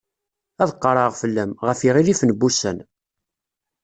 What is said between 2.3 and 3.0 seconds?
n wussan.